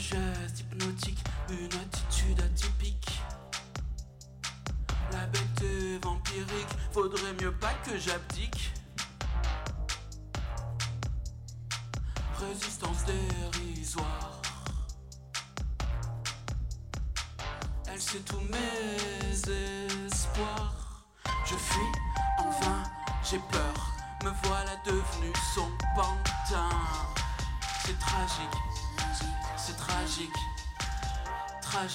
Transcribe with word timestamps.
geste 0.00 0.60
hypnotique, 0.60 1.18
une 1.50 1.66
attitude 1.66 2.40
atypique. 2.40 3.20
La 5.12 5.26
bête 5.26 6.02
vampirique, 6.02 6.74
faudrait 6.92 7.34
mieux 7.40 7.52
pas 7.52 7.74
que 7.84 7.98
j'abdique. 7.98 8.72
Résistance 12.38 13.04
dérisoire, 13.04 14.40
elle 17.86 18.00
sait 18.00 18.20
tout 18.20 18.40
mais 18.50 18.69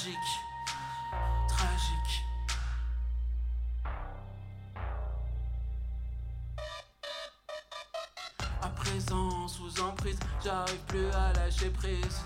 tragique, 0.06 0.40
tragique. 1.48 2.26
À 8.62 8.70
présent, 8.70 9.48
sous 9.48 9.82
emprise, 9.82 10.20
j'arrive 10.44 10.78
plus 10.88 11.10
à 11.12 11.34
lâcher 11.34 11.70
prise. 11.72 12.22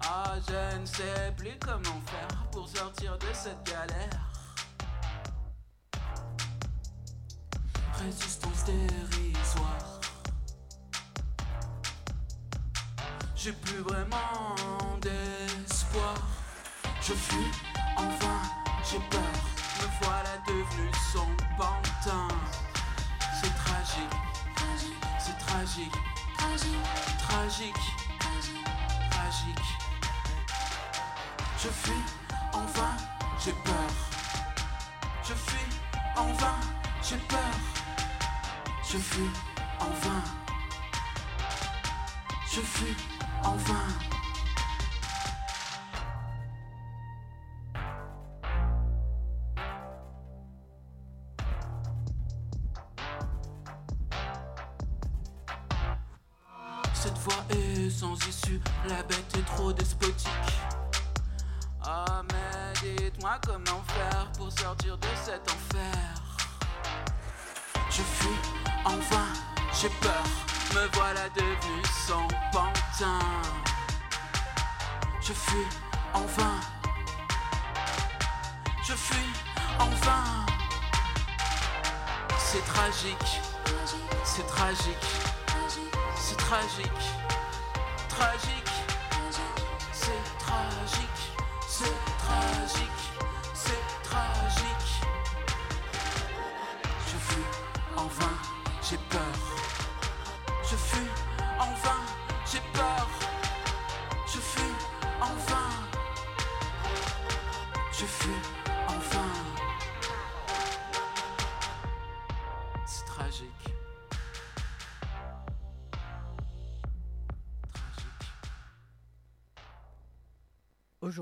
Ah, 0.00 0.34
je 0.46 0.78
ne 0.78 0.84
sais 0.84 1.34
plus 1.36 1.58
comment 1.58 2.00
faire 2.06 2.44
pour 2.52 2.68
sortir 2.68 3.16
de 3.18 3.26
cette 3.32 3.62
galère. 3.64 4.30
Résistance 7.94 8.64
dérisoire. 8.64 10.00
J'ai 13.34 13.52
plus 13.52 13.78
vraiment 13.78 14.54
d'espoir. 15.00 16.37
Je 17.08 17.14
fuis, 17.14 17.50
enfin, 17.96 18.38
j'ai 18.84 18.98
peur. 19.08 19.22
Me 19.80 20.04
voilà 20.04 20.36
devenu 20.46 20.90
son 21.10 21.26
pantin. 21.56 22.28
C'est 23.40 23.54
tragique, 23.54 24.14
c'est 25.18 25.38
tragique, 25.38 25.94
tragique, 26.36 27.74
tragique. 29.08 29.68
Je 31.58 31.68
fuis, 31.68 32.04
enfin, 32.52 32.94
j'ai 33.42 33.52
peur. 33.52 33.90
Je 35.24 35.32
fuis, 35.32 35.80
enfin, 36.14 36.56
j'ai 37.02 37.16
peur. 37.16 37.38
Je 38.84 38.98
fuis, 38.98 39.30
enfin. 39.80 40.22
Je 42.52 42.60
fuis, 42.60 42.96
enfin. 43.42 43.94
Cette 43.98 44.07
cet 65.14 65.48
enfer. 65.48 65.94
Je 67.90 68.02
fuis, 68.02 68.38
enfin, 68.84 69.26
j'ai 69.80 69.88
peur, 70.00 70.24
me 70.74 70.86
voilà 70.96 71.28
devenu 71.30 71.82
sans 72.06 72.26
pantin. 72.52 73.18
Je 75.20 75.32
fuis, 75.32 75.66
enfin, 76.14 76.60
je 78.86 78.94
fuis, 78.94 79.32
enfin. 79.78 80.24
C'est 82.38 82.64
tragique, 82.64 83.40
c'est 84.24 84.46
tragique, 84.46 85.08
c'est 86.16 86.38
tragique, 86.38 87.04
tragique, 88.08 88.57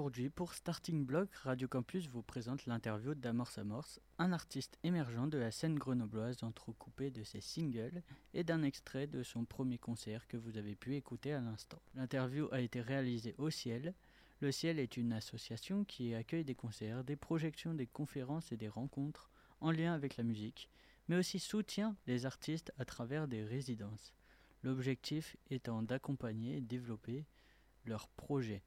Aujourd'hui, 0.07 0.31
pour 0.31 0.55
Starting 0.55 1.05
Block, 1.05 1.35
Radio 1.35 1.67
Campus 1.67 2.07
vous 2.07 2.23
présente 2.23 2.67
l'interview 2.67 3.17
d'Amorce 3.17 3.59
Amorce, 3.59 3.99
un 4.19 4.33
artiste 4.33 4.79
émergent 4.85 5.27
de 5.27 5.37
la 5.37 5.51
scène 5.51 5.75
grenobloise 5.75 6.45
entrecoupé 6.45 7.11
de 7.11 7.25
ses 7.25 7.41
singles 7.41 8.05
et 8.33 8.45
d'un 8.45 8.63
extrait 8.63 9.09
de 9.09 9.25
son 9.25 9.45
premier 9.45 9.79
concert 9.79 10.29
que 10.29 10.37
vous 10.37 10.59
avez 10.59 10.77
pu 10.77 10.95
écouter 10.95 11.33
à 11.33 11.41
l'instant. 11.41 11.83
L'interview 11.97 12.47
a 12.53 12.61
été 12.61 12.81
réalisée 12.81 13.35
au 13.37 13.51
Ciel. 13.51 13.95
Le 14.39 14.53
Ciel 14.53 14.79
est 14.79 14.97
une 14.97 15.13
association 15.13 15.83
qui 15.85 16.15
accueille 16.15 16.45
des 16.45 16.55
concerts, 16.55 17.03
des 17.03 17.17
projections, 17.17 17.75
des 17.75 17.89
conférences 17.89 18.53
et 18.53 18.57
des 18.57 18.69
rencontres 18.69 19.29
en 19.61 19.73
lien 19.73 19.93
avec 19.93 20.17
la 20.17 20.23
musique, 20.23 20.71
mais 21.09 21.17
aussi 21.17 21.41
soutient 21.41 21.97
les 22.07 22.27
artistes 22.27 22.73
à 22.79 22.85
travers 22.85 23.27
des 23.27 23.43
résidences. 23.43 24.15
L'objectif 24.63 25.37
étant 25.51 25.83
d'accompagner 25.83 26.59
et 26.59 26.61
développer 26.61 27.25
leurs 27.87 28.09
projets. 28.11 28.63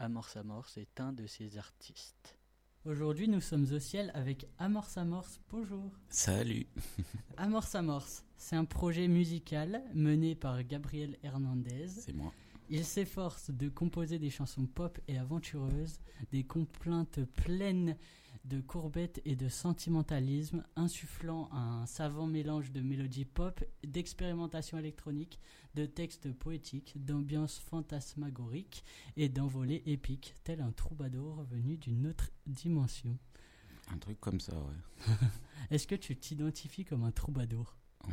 Amorce 0.00 0.38
Amorce 0.38 0.78
est 0.78 0.98
un 0.98 1.12
de 1.12 1.26
ces 1.26 1.58
artistes. 1.58 2.38
Aujourd'hui, 2.86 3.28
nous 3.28 3.42
sommes 3.42 3.66
au 3.70 3.78
ciel 3.78 4.10
avec 4.14 4.48
Amorce 4.56 4.96
Amorce. 4.96 5.38
Bonjour. 5.50 5.92
Salut. 6.08 6.66
Amorce 7.36 7.74
Amorce, 7.74 8.24
c'est 8.38 8.56
un 8.56 8.64
projet 8.64 9.08
musical 9.08 9.82
mené 9.92 10.34
par 10.34 10.64
Gabriel 10.64 11.18
Hernandez. 11.22 11.88
C'est 11.88 12.14
moi. 12.14 12.32
Il 12.70 12.86
s'efforce 12.86 13.50
de 13.50 13.68
composer 13.68 14.18
des 14.18 14.30
chansons 14.30 14.64
pop 14.64 14.98
et 15.06 15.18
aventureuses, 15.18 16.00
des 16.32 16.44
complaintes 16.44 17.22
pleines 17.34 17.94
de 18.44 18.60
courbettes 18.60 19.20
et 19.24 19.36
de 19.36 19.48
sentimentalisme, 19.48 20.64
insufflant 20.76 21.48
un 21.52 21.86
savant 21.86 22.26
mélange 22.26 22.72
de 22.72 22.80
mélodies 22.80 23.24
pop, 23.24 23.62
d'expérimentation 23.84 24.78
électronique, 24.78 25.38
de 25.74 25.86
textes 25.86 26.32
poétiques, 26.32 26.94
d'ambiance 27.04 27.58
fantasmagorique 27.58 28.84
et 29.16 29.28
d'envolées 29.28 29.82
épiques, 29.86 30.34
tel 30.44 30.60
un 30.60 30.72
troubadour 30.72 31.42
venu 31.44 31.76
d'une 31.76 32.06
autre 32.06 32.30
dimension. 32.46 33.18
Un 33.92 33.98
truc 33.98 34.20
comme 34.20 34.40
ça, 34.40 34.54
ouais. 34.54 35.06
Est-ce 35.70 35.86
que 35.86 35.94
tu 35.94 36.16
t'identifies 36.16 36.84
comme 36.84 37.04
un 37.04 37.12
troubadour? 37.12 37.76
En, 38.04 38.12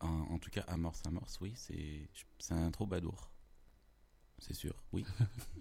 en, 0.00 0.20
en 0.34 0.38
tout 0.38 0.50
cas, 0.50 0.62
Amorce 0.68 1.02
Amorce, 1.06 1.38
oui, 1.40 1.52
c'est 1.56 2.08
c'est 2.38 2.54
un 2.54 2.70
troubadour. 2.70 3.30
C'est 4.38 4.54
sûr, 4.54 4.74
oui. 4.92 5.04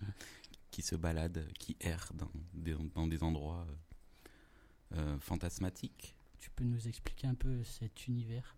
qui 0.73 0.81
se 0.81 0.95
balade, 0.95 1.47
qui 1.59 1.77
erre 1.79 2.11
dans 2.15 2.31
des, 2.55 2.75
dans 2.95 3.05
des 3.05 3.21
endroits 3.21 3.67
euh, 3.69 4.97
euh, 4.97 5.19
fantasmatiques. 5.19 6.15
Tu 6.39 6.49
peux 6.49 6.63
nous 6.63 6.87
expliquer 6.87 7.27
un 7.27 7.35
peu 7.35 7.63
cet 7.63 8.07
univers? 8.07 8.57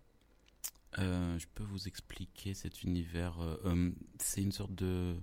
Euh, 0.98 1.38
je 1.38 1.46
peux 1.54 1.62
vous 1.62 1.86
expliquer 1.86 2.54
cet 2.54 2.82
univers. 2.84 3.38
euh, 3.40 3.92
c'est 4.18 4.42
une 4.42 4.50
sorte 4.50 4.74
de 4.74 5.14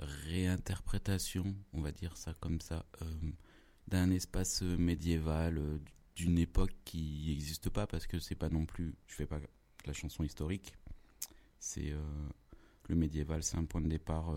réinterprétation, 0.00 1.54
on 1.72 1.80
va 1.80 1.92
dire 1.92 2.16
ça 2.16 2.34
comme 2.40 2.60
ça, 2.60 2.84
d'un 3.86 4.10
espace 4.10 4.62
médiéval, 4.62 5.78
d'une 6.16 6.36
époque 6.36 6.74
qui 6.84 7.26
n'existe 7.28 7.70
pas 7.70 7.86
parce 7.86 8.08
que 8.08 8.18
c'est 8.18 8.34
pas 8.34 8.48
non 8.48 8.66
plus. 8.66 8.96
Je 9.06 9.14
fais 9.14 9.26
pas 9.26 9.38
la 9.86 9.92
chanson 9.92 10.24
historique. 10.24 10.74
C'est 11.60 11.94
le 12.88 12.96
médiéval, 12.96 13.44
c'est 13.44 13.56
un 13.56 13.64
point 13.66 13.80
de 13.80 13.88
départ 13.88 14.34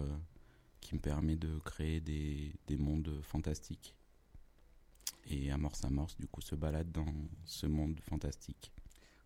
qui 0.88 0.96
me 0.96 1.02
permet 1.02 1.36
de 1.36 1.60
créer 1.66 2.00
des, 2.00 2.54
des 2.66 2.78
mondes 2.78 3.20
fantastiques. 3.22 3.94
Et 5.30 5.52
Amorce 5.52 5.84
Amorce, 5.84 6.16
du 6.18 6.28
coup, 6.28 6.40
se 6.40 6.56
balade 6.56 6.90
dans 6.94 7.14
ce 7.44 7.68
monde 7.68 8.00
fantastique. 8.00 8.72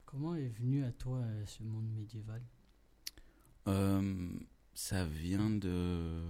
Comment 0.03 0.33
est 0.33 0.47
venu 0.47 0.83
à 0.83 0.91
toi 0.91 1.19
euh, 1.19 1.45
ce 1.45 1.61
monde 1.61 1.87
médiéval? 1.93 2.41
Euh, 3.67 4.31
ça 4.73 5.05
vient 5.05 5.51
de 5.51 6.23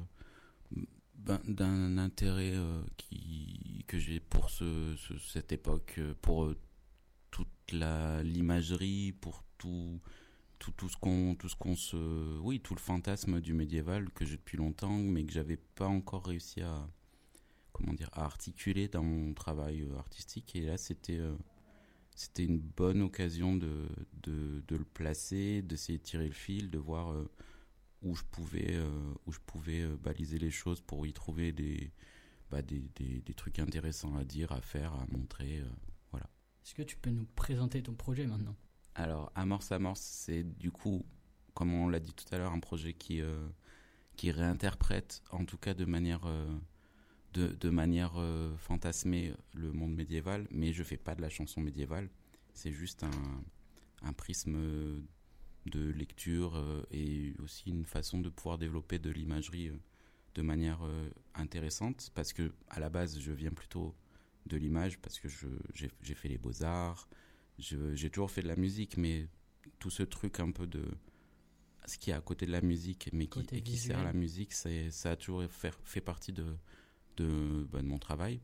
ben, 1.15 1.39
d'un 1.45 1.97
intérêt 1.97 2.51
euh, 2.53 2.83
qui 2.97 3.85
que 3.87 3.99
j'ai 3.99 4.19
pour 4.19 4.49
ce, 4.49 4.97
ce- 4.97 5.17
cette 5.17 5.53
époque, 5.53 5.97
pour 6.21 6.53
toute 7.29 7.71
la 7.71 8.21
l'imagerie, 8.21 9.13
pour 9.13 9.45
tout 9.57 10.01
tout 10.61 10.71
tout 10.71 10.89
ce 10.89 10.95
qu'on 10.95 11.33
tout 11.35 11.49
ce 11.49 11.55
qu'on 11.55 11.75
se 11.75 11.97
oui 12.39 12.59
tout 12.59 12.75
le 12.75 12.79
fantasme 12.79 13.41
du 13.41 13.53
médiéval 13.53 14.11
que 14.11 14.25
j'ai 14.25 14.37
depuis 14.37 14.57
longtemps, 14.57 14.95
mais 14.95 15.23
que 15.25 15.33
j'avais 15.33 15.57
pas 15.57 15.87
encore 15.87 16.23
réussi 16.27 16.61
à 16.61 16.87
comment 17.71 17.93
dire 17.93 18.09
à 18.13 18.25
articuler 18.25 18.87
dans 18.87 19.03
mon 19.03 19.33
travail 19.33 19.81
euh, 19.81 19.97
artistique. 19.97 20.55
Et 20.55 20.61
là, 20.61 20.77
c'était 20.77 21.17
euh, 21.17 21.35
c'était 22.15 22.45
une 22.45 22.59
bonne 22.59 23.01
occasion 23.01 23.55
de, 23.55 23.87
de, 24.21 24.63
de 24.67 24.75
le 24.75 24.85
placer, 24.85 25.63
d'essayer 25.63 25.97
de 25.97 26.03
tirer 26.03 26.27
le 26.27 26.33
fil, 26.33 26.69
de 26.69 26.77
voir 26.77 27.15
où 28.03 28.15
je 28.15 28.23
pouvais, 28.29 28.77
où 29.25 29.31
je 29.31 29.39
pouvais 29.39 29.87
baliser 29.95 30.37
les 30.37 30.51
choses 30.51 30.81
pour 30.81 31.07
y 31.07 31.13
trouver 31.13 31.51
des, 31.53 31.91
bah, 32.51 32.61
des, 32.61 32.83
des, 32.95 33.21
des, 33.21 33.33
trucs 33.33 33.59
intéressants 33.59 34.15
à 34.17 34.25
dire, 34.25 34.51
à 34.51 34.61
faire, 34.61 34.93
à 34.93 35.05
montrer. 35.09 35.63
voilà. 36.11 36.29
Est-ce 36.63 36.75
que 36.75 36.83
tu 36.83 36.97
peux 36.97 37.11
nous 37.11 37.25
présenter 37.33 37.81
ton 37.81 37.93
projet 37.93 38.27
maintenant? 38.27 38.55
Alors, 38.95 39.31
Amorce 39.35 39.71
Amorce, 39.71 40.01
c'est 40.01 40.43
du 40.43 40.71
coup, 40.71 41.05
comme 41.53 41.73
on 41.73 41.87
l'a 41.89 41.99
dit 41.99 42.13
tout 42.13 42.25
à 42.33 42.37
l'heure, 42.37 42.51
un 42.51 42.59
projet 42.59 42.93
qui, 42.93 43.21
qui 44.15 44.31
réinterprète, 44.31 45.23
en 45.31 45.45
tout 45.45 45.57
cas 45.57 45.73
de 45.73 45.85
manière 45.85 46.27
de, 47.33 47.47
de 47.47 47.69
manière 47.69 48.13
euh, 48.17 48.55
fantasmée 48.57 49.33
le 49.53 49.71
monde 49.71 49.93
médiéval, 49.93 50.47
mais 50.51 50.73
je 50.73 50.83
fais 50.83 50.97
pas 50.97 51.15
de 51.15 51.21
la 51.21 51.29
chanson 51.29 51.61
médiévale. 51.61 52.09
C'est 52.53 52.71
juste 52.71 53.03
un, 53.03 53.43
un, 54.07 54.13
prisme 54.13 54.57
de 55.65 55.89
lecture 55.91 56.55
euh, 56.55 56.83
et 56.91 57.33
aussi 57.41 57.69
une 57.69 57.85
façon 57.85 58.19
de 58.19 58.29
pouvoir 58.29 58.57
développer 58.57 58.99
de 58.99 59.09
l'imagerie 59.09 59.69
euh, 59.69 59.79
de 60.35 60.41
manière 60.41 60.79
intéressante 61.35 62.09
parce 62.15 62.31
que 62.31 62.53
à 62.69 62.79
la 62.79 62.89
base 62.89 63.19
je 63.19 63.33
viens 63.33 63.51
plutôt 63.51 63.93
de 64.45 64.55
l'image 64.55 64.97
parce 64.99 65.19
que 65.19 65.27
j'ai 65.73 66.15
fait 66.15 66.29
les 66.29 66.37
beaux-arts, 66.37 67.09
j'ai 67.61 68.09
toujours 68.09 68.31
fait 68.31 68.41
de 68.41 68.47
la 68.47 68.55
musique, 68.55 68.97
mais 68.97 69.27
tout 69.79 69.89
ce 69.89 70.03
truc 70.03 70.39
un 70.39 70.51
peu 70.51 70.67
de 70.67 70.83
ce 71.85 71.97
qui 71.97 72.11
est 72.11 72.13
à 72.13 72.21
côté 72.21 72.45
de 72.45 72.51
la 72.51 72.61
musique, 72.61 73.09
mais 73.13 73.27
qui, 73.27 73.45
et 73.51 73.61
qui 73.61 73.77
sert 73.77 73.99
à 73.99 74.03
la 74.03 74.13
musique, 74.13 74.53
ça 74.53 74.69
a 75.11 75.15
toujours 75.15 75.43
fait, 75.49 75.73
fait 75.83 76.01
partie 76.01 76.31
de, 76.31 76.45
de, 77.17 77.67
bah, 77.71 77.81
de 77.81 77.87
mon 77.87 77.99
travail. 77.99 78.39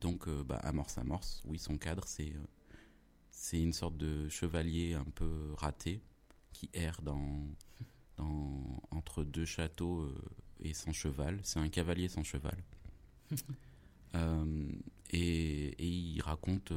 Donc, 0.00 0.28
euh, 0.28 0.44
bah, 0.44 0.56
Amorce 0.56 0.98
Amorce, 0.98 1.42
oui, 1.46 1.58
son 1.58 1.76
cadre, 1.76 2.04
c'est 2.06 2.32
euh, 2.32 2.46
c'est 3.30 3.60
une 3.60 3.72
sorte 3.72 3.96
de 3.96 4.28
chevalier 4.28 4.94
un 4.94 5.04
peu 5.04 5.52
raté 5.56 6.00
qui 6.52 6.68
erre 6.72 7.00
dans, 7.02 7.46
dans, 8.16 8.82
entre 8.90 9.22
deux 9.22 9.44
châteaux 9.44 10.00
euh, 10.00 10.14
et 10.60 10.74
sans 10.74 10.92
cheval. 10.92 11.38
C'est 11.44 11.60
un 11.60 11.68
cavalier 11.68 12.08
sans 12.08 12.24
cheval. 12.24 12.56
et, 15.10 15.18
et, 15.78 15.86
il 15.86 16.20
raconte, 16.20 16.72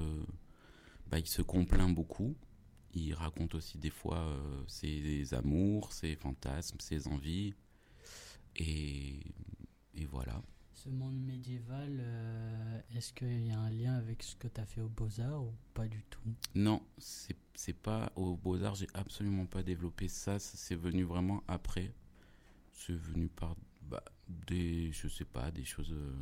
bah, 1.11 1.19
il 1.19 1.27
se 1.27 1.41
complaint 1.41 1.93
beaucoup. 1.93 2.35
Il 2.93 3.13
raconte 3.13 3.55
aussi 3.55 3.77
des 3.77 3.89
fois 3.89 4.35
ses 4.67 5.33
amours, 5.33 5.91
ses 5.91 6.15
fantasmes, 6.15 6.79
ses 6.79 7.07
envies. 7.07 7.53
Et, 8.55 9.19
et 9.93 10.05
voilà. 10.05 10.41
Ce 10.73 10.89
monde 10.89 11.21
médiéval, 11.21 11.99
euh, 11.99 12.81
est-ce 12.95 13.13
qu'il 13.13 13.45
y 13.45 13.51
a 13.51 13.59
un 13.59 13.69
lien 13.69 13.93
avec 13.93 14.23
ce 14.23 14.35
que 14.35 14.47
tu 14.47 14.59
as 14.59 14.65
fait 14.65 14.81
aux 14.81 14.89
Beaux-Arts 14.89 15.43
ou 15.43 15.53
pas 15.75 15.87
du 15.87 16.03
tout? 16.09 16.33
Non, 16.55 16.81
c'est 16.97 17.77
pas 17.77 18.11
aux 18.15 18.35
Beaux-Arts, 18.35 18.75
j'ai 18.75 18.87
absolument 18.95 19.45
pas 19.45 19.61
développé 19.61 20.07
ça, 20.07 20.39
c'est 20.39 20.75
venu 20.75 21.03
vraiment 21.03 21.43
après. 21.47 21.93
C'est 22.73 22.95
venu 22.95 23.29
par 23.29 23.55
bah, 23.83 24.03
des, 24.27 24.91
je 24.91 25.07
sais 25.07 25.25
pas, 25.25 25.51
des 25.51 25.65
choses, 25.65 25.93
euh, 25.93 26.15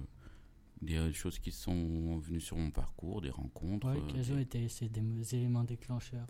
des 0.81 1.13
choses 1.13 1.39
qui 1.39 1.51
sont 1.51 2.17
venues 2.19 2.39
sur 2.41 2.57
mon 2.57 2.71
parcours, 2.71 3.21
des 3.21 3.29
rencontres. 3.29 3.87
Ouais, 3.87 4.01
quels 4.07 4.31
ont 4.33 4.39
été 4.39 4.67
des 4.89 5.35
éléments 5.35 5.63
déclencheurs? 5.63 6.27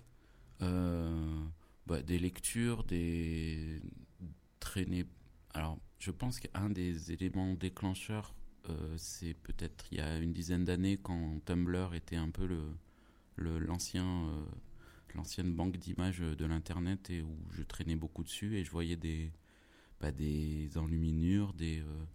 Euh, 0.61 1.43
bah, 1.85 2.01
Des 2.01 2.19
lectures, 2.19 2.83
des 2.83 3.81
traînées. 4.59 5.05
Alors, 5.53 5.79
je 5.99 6.11
pense 6.11 6.39
qu'un 6.39 6.69
des 6.69 7.11
éléments 7.11 7.53
déclencheurs, 7.53 8.33
euh, 8.69 8.93
c'est 8.97 9.33
peut-être 9.33 9.85
il 9.91 9.97
y 9.97 10.01
a 10.01 10.17
une 10.19 10.33
dizaine 10.33 10.65
d'années 10.65 10.97
quand 10.97 11.39
Tumblr 11.45 11.93
était 11.93 12.15
un 12.17 12.29
peu 12.29 12.45
le, 12.45 13.59
l'ancien, 13.59 14.05
euh, 14.05 14.45
l'ancienne 15.15 15.53
banque 15.53 15.77
d'images 15.77 16.19
de 16.19 16.45
l'internet 16.45 17.09
et 17.09 17.21
où 17.21 17.37
je 17.51 17.63
traînais 17.63 17.95
beaucoup 17.95 18.23
dessus 18.23 18.57
et 18.57 18.63
je 18.63 18.71
voyais 18.71 18.95
des, 18.95 19.31
bah, 20.01 20.11
des 20.11 20.77
enluminures, 20.77 21.53
des, 21.53 21.79
euh, 21.79 22.05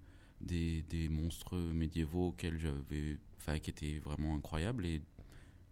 des, 0.44 0.82
des, 0.82 1.08
monstres 1.08 1.56
médiévaux 1.56 2.28
auxquels 2.28 2.58
j'avais, 2.58 3.18
enfin, 3.38 3.58
qui 3.58 3.70
étaient 3.70 3.98
vraiment 3.98 4.34
incroyables 4.34 4.86
et 4.86 5.00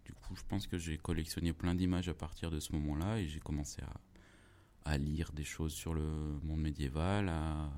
du 0.05 0.13
coup, 0.13 0.35
je 0.35 0.43
pense 0.47 0.67
que 0.67 0.77
j'ai 0.77 0.97
collectionné 0.97 1.53
plein 1.53 1.75
d'images 1.75 2.09
à 2.09 2.13
partir 2.13 2.51
de 2.51 2.59
ce 2.59 2.73
moment-là 2.73 3.19
et 3.19 3.27
j'ai 3.27 3.39
commencé 3.39 3.81
à, 3.81 4.91
à 4.91 4.97
lire 4.97 5.31
des 5.31 5.43
choses 5.45 5.73
sur 5.73 5.93
le 5.93 6.03
monde 6.43 6.61
médiéval, 6.61 7.29
à 7.29 7.71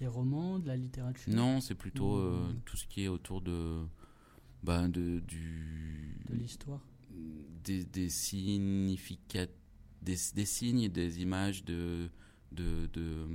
des 0.00 0.06
romans, 0.06 0.58
de 0.58 0.66
la 0.66 0.76
littérature? 0.76 1.30
Non, 1.32 1.60
c'est 1.60 1.74
plutôt 1.74 2.16
euh, 2.16 2.54
tout 2.64 2.78
ce 2.78 2.86
qui 2.86 3.04
est 3.04 3.08
autour 3.08 3.42
de, 3.42 3.84
bah, 4.62 4.88
de 4.88 5.20
du 5.20 6.16
de 6.26 6.34
l'histoire? 6.34 6.80
Des, 7.64 7.84
des 7.84 8.08
significats, 8.08 9.46
des, 10.00 10.16
des, 10.34 10.46
signes, 10.46 10.88
des 10.88 11.20
images 11.20 11.66
de 11.66 12.08
de, 12.52 12.86
de 12.94 13.26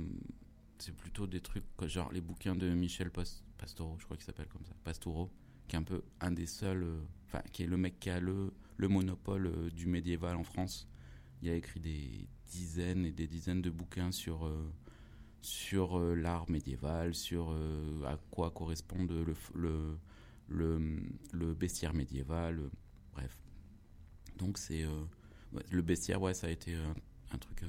c'est 0.78 0.94
plutôt 0.94 1.26
des 1.26 1.40
trucs 1.40 1.64
genre 1.86 2.12
les 2.12 2.20
bouquins 2.20 2.54
de 2.54 2.68
Michel 2.68 3.10
Pastoureau, 3.10 3.96
je 3.98 4.04
crois 4.04 4.16
qu'il 4.16 4.26
s'appelle 4.26 4.48
comme 4.48 4.64
ça, 4.64 4.74
Pastoureau, 4.84 5.30
qui 5.68 5.76
est 5.76 5.78
un 5.78 5.82
peu 5.82 6.02
un 6.20 6.30
des 6.30 6.46
seuls, 6.46 6.82
euh, 6.82 7.00
enfin 7.26 7.42
qui 7.52 7.62
est 7.62 7.66
le 7.66 7.76
mec 7.76 7.98
qui 8.00 8.10
a 8.10 8.20
le 8.20 8.52
le 8.76 8.88
monopole 8.88 9.46
euh, 9.46 9.70
du 9.70 9.86
médiéval 9.86 10.36
en 10.36 10.44
France. 10.44 10.88
Il 11.42 11.48
a 11.48 11.54
écrit 11.54 11.80
des 11.80 12.28
dizaines 12.46 13.04
et 13.04 13.12
des 13.12 13.26
dizaines 13.26 13.62
de 13.62 13.70
bouquins 13.70 14.12
sur 14.12 14.50
sur 15.42 15.98
euh, 15.98 16.14
l'art 16.14 16.48
médiéval, 16.50 17.14
sur 17.14 17.54
à 18.04 18.16
quoi 18.30 18.50
correspond 18.50 19.04
le, 19.04 19.24
le, 20.48 20.90
le, 21.32 21.54
bestiaire 21.54 21.94
médiéval, 21.94 22.70
bref. 23.12 23.36
Donc 24.38 24.58
c'est 24.58 24.84
le 25.70 25.82
bestiaire, 25.82 26.20
ouais, 26.20 26.34
ça 26.34 26.46
a 26.46 26.50
été 26.50 26.74
un, 27.32 27.38
truc 27.38 27.62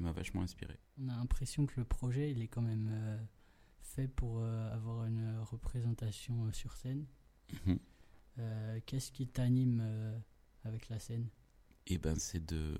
qui 0.00 0.04
m'a 0.04 0.12
vachement 0.12 0.42
inspiré. 0.42 0.78
On 0.98 1.08
a 1.08 1.16
l'impression 1.16 1.66
que 1.66 1.74
le 1.76 1.84
projet, 1.84 2.30
il 2.30 2.42
est 2.42 2.48
quand 2.48 2.62
même 2.62 2.90
fait 3.80 4.08
pour 4.08 4.42
avoir 4.42 5.04
une 5.04 5.38
représentation 5.40 6.50
sur 6.52 6.76
scène. 6.76 7.06
Mhm. 7.66 7.78
Qu'est-ce 8.86 9.12
qui 9.12 9.26
t'anime 9.26 10.22
avec 10.64 10.88
la 10.88 10.98
scène? 10.98 11.28
Eh 11.86 11.98
ben, 11.98 12.14
c'est 12.16 12.44
de 12.44 12.78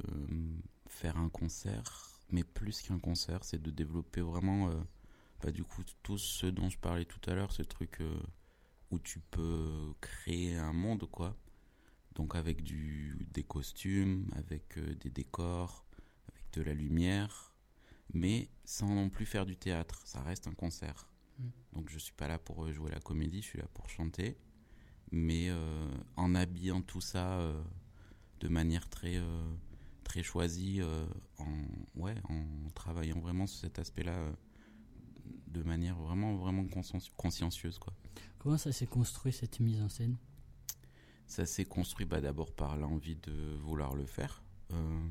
faire 0.86 1.16
un 1.16 1.28
concert 1.28 2.10
mais 2.32 2.44
plus 2.44 2.82
qu'un 2.82 2.98
concert, 2.98 3.44
c'est 3.44 3.60
de 3.60 3.70
développer 3.70 4.20
vraiment, 4.20 4.70
euh, 4.70 4.80
bah, 5.42 5.50
du 5.50 5.64
coup, 5.64 5.82
tout 6.02 6.18
ce 6.18 6.46
dont 6.46 6.68
je 6.68 6.78
parlais 6.78 7.04
tout 7.04 7.20
à 7.30 7.34
l'heure, 7.34 7.52
ce 7.52 7.62
truc 7.62 8.00
euh, 8.00 8.20
où 8.90 8.98
tu 8.98 9.20
peux 9.20 9.92
créer 10.00 10.56
un 10.56 10.72
monde, 10.72 11.08
quoi. 11.10 11.36
Donc 12.14 12.34
avec 12.34 12.62
du, 12.62 13.16
des 13.32 13.44
costumes, 13.44 14.28
avec 14.34 14.78
euh, 14.78 14.94
des 14.96 15.10
décors, 15.10 15.84
de 16.52 16.62
la 16.62 16.74
lumière, 16.74 17.54
mais 18.12 18.48
sans 18.64 18.94
non 18.94 19.10
plus 19.10 19.26
faire 19.26 19.46
du 19.46 19.56
théâtre. 19.56 20.02
Ça 20.04 20.22
reste 20.22 20.46
un 20.46 20.54
concert. 20.54 21.08
Mm. 21.38 21.48
Donc 21.74 21.90
je 21.90 21.98
suis 21.98 22.12
pas 22.12 22.28
là 22.28 22.38
pour 22.38 22.70
jouer 22.72 22.90
la 22.90 23.00
comédie, 23.00 23.42
je 23.42 23.46
suis 23.46 23.58
là 23.58 23.66
pour 23.74 23.88
chanter, 23.88 24.36
mais 25.12 25.50
en 26.16 26.34
habillant 26.34 26.82
tout 26.82 27.00
ça 27.00 27.40
de 28.40 28.48
manière 28.48 28.88
très 28.88 29.20
très 30.10 30.24
choisi 30.24 30.80
euh, 30.80 31.06
en, 31.38 32.00
ouais, 32.00 32.16
en 32.28 32.68
travaillant 32.74 33.20
vraiment 33.20 33.46
sur 33.46 33.60
cet 33.60 33.78
aspect-là 33.78 34.16
euh, 34.16 34.32
de 35.46 35.62
manière 35.62 35.96
vraiment, 36.00 36.34
vraiment 36.34 36.66
consciencieuse. 37.16 37.78
Quoi. 37.78 37.92
Comment 38.40 38.58
ça 38.58 38.72
s'est 38.72 38.88
construit 38.88 39.32
cette 39.32 39.60
mise 39.60 39.80
en 39.80 39.88
scène? 39.88 40.16
Ça 41.28 41.46
s'est 41.46 41.64
construit 41.64 42.06
bah, 42.06 42.20
d'abord 42.20 42.52
par 42.52 42.76
l'envie 42.76 43.14
de 43.14 43.54
vouloir 43.58 43.94
le 43.94 44.04
faire. 44.04 44.42
Euh, 44.72 45.08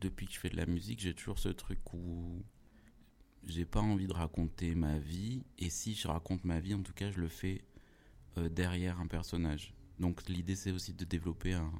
depuis 0.00 0.26
que 0.26 0.32
je 0.32 0.38
fais 0.38 0.50
de 0.50 0.56
la 0.56 0.66
musique, 0.66 1.00
j'ai 1.00 1.14
toujours 1.14 1.38
ce 1.38 1.48
truc 1.48 1.92
où 1.92 2.42
j'ai 3.44 3.64
pas 3.64 3.80
envie 3.80 4.06
de 4.06 4.12
raconter 4.12 4.74
ma 4.74 4.98
vie, 4.98 5.44
et 5.58 5.70
si 5.70 5.94
je 5.94 6.08
raconte 6.08 6.44
ma 6.44 6.60
vie, 6.60 6.74
en 6.74 6.82
tout 6.82 6.94
cas, 6.94 7.10
je 7.10 7.20
le 7.20 7.28
fais 7.28 7.62
derrière 8.36 9.00
un 9.00 9.06
personnage. 9.06 9.74
Donc 9.98 10.28
l'idée, 10.28 10.56
c'est 10.56 10.72
aussi 10.72 10.92
de 10.92 11.04
développer 11.04 11.52
un, 11.52 11.70